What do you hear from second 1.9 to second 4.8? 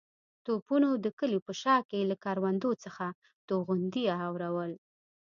له کروندو څخه توغندي اورول.